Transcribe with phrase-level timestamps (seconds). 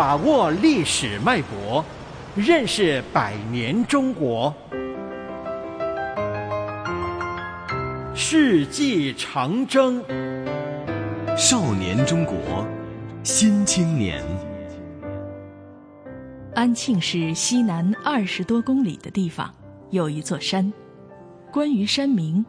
[0.00, 1.84] 把握历史脉搏，
[2.34, 4.50] 认识百年中国。
[8.14, 10.02] 世纪长征，
[11.36, 12.34] 少年中国，
[13.22, 14.24] 新青年。
[16.54, 19.54] 安庆市西南二十多公里的地方，
[19.90, 20.72] 有一座山。
[21.52, 22.42] 关于山名，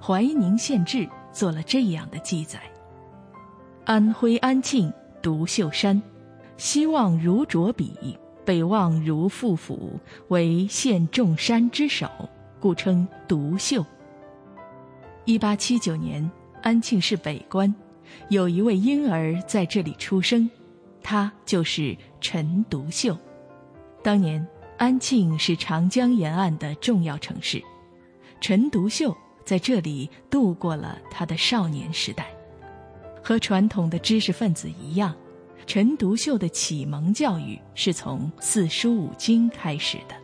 [0.02, 0.96] 《怀宁县志》
[1.30, 2.60] 做了这样的记载：
[3.84, 4.90] 安徽安庆
[5.20, 6.00] 独秀山，
[6.56, 12.08] 西望如卓笔，北望如富府，为县众山之首，
[12.60, 13.84] 故称独秀。
[15.24, 16.30] 一八七九年，
[16.62, 17.74] 安庆市北关
[18.28, 20.48] 有一位婴儿在这里出生，
[21.02, 23.16] 他就是陈独秀。
[24.02, 24.46] 当年，
[24.76, 27.62] 安庆是长江沿岸的重要城市，
[28.40, 32.26] 陈独秀在这里度过了他的少年时代。
[33.22, 35.16] 和传统的知识分子一样，
[35.66, 40.14] 陈独秀的启蒙教育是从四书五经开始的。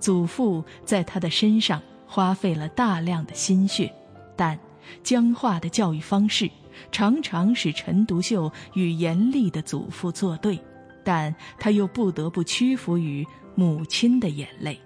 [0.00, 3.92] 祖父在他的身上花费了大量的心血，
[4.36, 4.58] 但
[5.02, 6.50] 僵化的教育方式
[6.90, 10.58] 常常使陈独秀与严厉的祖父作对。
[11.04, 13.26] 但他又不得不屈服于
[13.56, 14.80] 母亲的眼泪。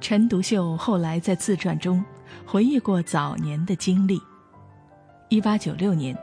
[0.00, 2.04] 陈独秀后来在自传中
[2.46, 4.20] 回忆过早年的经历。
[5.28, 6.16] 一八九六年，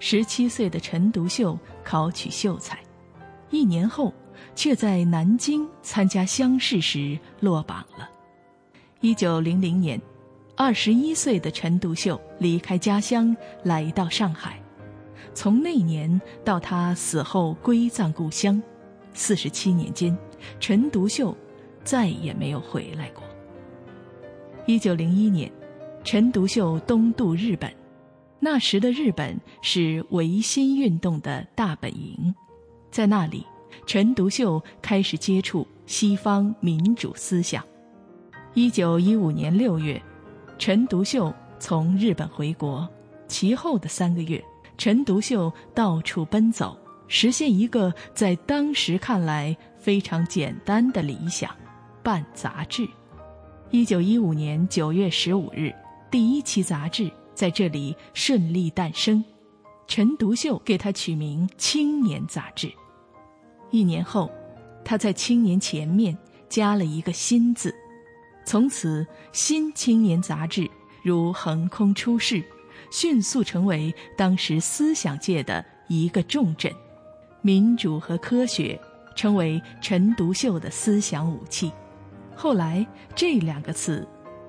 [0.00, 2.78] 十七岁的陈独秀考取秀才，
[3.50, 4.12] 一年后
[4.54, 8.08] 却在南京参加乡试时落榜了。
[9.00, 10.00] 一九零零年，
[10.56, 14.60] 二十一岁的陈独秀离开家乡来到上海。
[15.34, 18.60] 从那年到他死后归葬故乡，
[19.14, 20.16] 四十七年间，
[20.58, 21.36] 陈独秀
[21.84, 23.22] 再也没有回来过。
[24.66, 25.50] 一九零一年，
[26.02, 27.72] 陈独秀东渡日本，
[28.40, 32.34] 那时的日本是维新运动的大本营，
[32.90, 33.44] 在那里，
[33.86, 37.64] 陈独秀开始接触西方民主思想。
[38.54, 40.00] 一九一五年六月，
[40.58, 42.88] 陈独秀从日本回国，
[43.26, 44.42] 其后的三个月。
[44.76, 46.78] 陈独秀到处奔走，
[47.08, 51.50] 实现一个在当时看来非常简单的理想：
[52.00, 52.88] 办杂志。
[53.70, 55.74] 一九一五年九月十五日，
[56.12, 59.24] 第一期杂志在这里顺利诞生。
[59.86, 62.68] 陈独秀给他取名《青年》杂志。
[63.70, 64.28] 一年后，
[64.84, 66.18] 他在“青年”前面
[66.48, 67.72] 加了一个“新”字，
[68.44, 70.68] 从此《新青年》杂志
[71.04, 72.42] 如横空出世。
[72.90, 76.72] 迅速成为当时思想界的一个重镇，
[77.40, 78.80] 民主和科学
[79.14, 81.70] 成为陈独秀的思想武器。
[82.34, 82.84] 后来，
[83.14, 84.06] 这两个词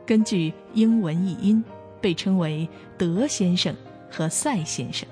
[0.07, 1.63] 根据英文译音
[2.01, 2.67] 被称为
[2.97, 3.75] “德先生”
[4.09, 5.07] 和“赛先生”，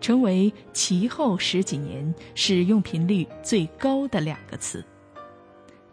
[0.00, 4.84] 成为其后十几年使用频率最高的两个词。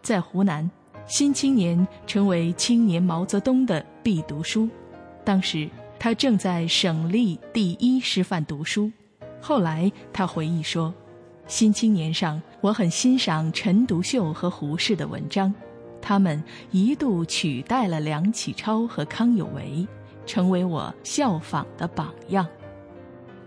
[0.02, 0.64] 在湖南，
[1.06, 4.68] 《新青年》成为青年毛泽东的必读书。
[5.24, 5.68] 当时。
[5.98, 8.92] 他正在省立第一师范读书，
[9.40, 10.94] 后来他回忆说
[11.48, 15.52] ：“新青年上，我很欣赏陈独秀和胡适的文章，
[16.02, 19.88] 他们一度取代了梁启超和康有为，
[20.26, 22.46] 成为我效仿的榜样。”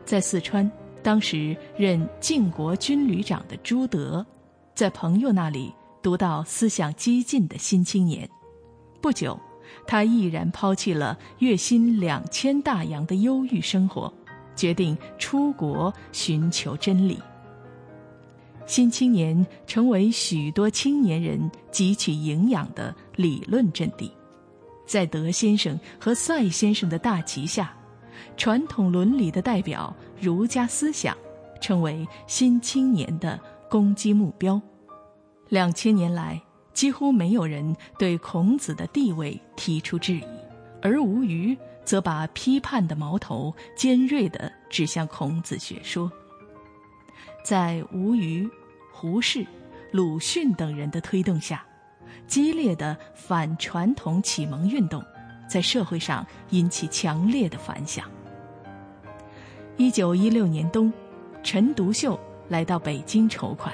[0.05, 0.71] 在四川，
[1.03, 4.25] 当时任晋国军旅长的朱德，
[4.73, 8.27] 在朋友那里读到思想激进的新青年，
[9.01, 9.39] 不久。
[9.85, 14.11] 他毅然抛弃了月薪两千大洋的忧郁生活，
[14.55, 17.19] 决定出国寻求真理。
[18.65, 21.39] 新青年成为许多青年人
[21.71, 24.11] 汲取营养的理论阵地，
[24.89, 27.71] 在德先生和赛先生的大旗下，
[28.35, 31.15] 传统伦理的代表儒家思想
[31.61, 34.59] 成为新青年的攻击目标。
[35.49, 36.41] 两千年来。
[36.71, 40.23] 几乎没有人对孔子的地位提出质疑，
[40.81, 46.09] 而吴虞则把批判的矛头尖锐地指向孔子学说。
[47.43, 48.49] 在吴虞、
[48.93, 49.45] 胡适、
[49.91, 51.65] 鲁迅等人的推动下，
[52.27, 55.03] 激烈的反传统启蒙运动
[55.49, 58.05] 在社会上引起强烈的反响。
[59.77, 60.91] 一九一六年冬，
[61.41, 63.73] 陈独秀来到北京筹款。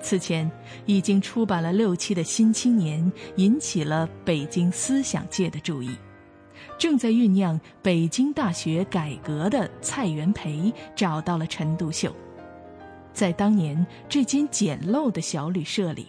[0.00, 0.48] 此前
[0.86, 3.04] 已经出版了六期的《新青年》，
[3.34, 5.90] 引起了北京思想界的注意。
[6.78, 12.14] 正在酝酿北京大学改革的蔡元培找到了陈独秀，
[13.12, 16.06] 在当年这间简陋的小旅社里，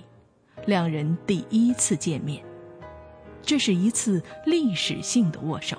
[0.70, 2.42] 两人第一次见面。
[3.42, 5.76] 这是一次历史性的握手。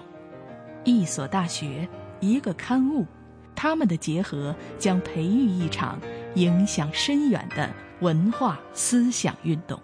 [0.83, 1.89] 一所大学，
[2.19, 3.07] 一个刊物。
[3.55, 6.01] 他们的结合将培育一场
[6.35, 7.71] 影响深远的
[8.01, 9.79] 文化思想运动。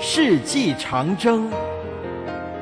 [0.00, 1.48] 世纪长征，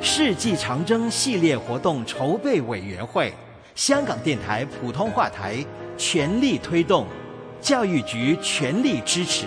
[0.00, 3.32] 世纪长征系列活动筹备委员会，
[3.74, 5.64] 香港电台普通话台
[5.96, 7.06] 全力推动，
[7.60, 9.46] 教育局全力支持。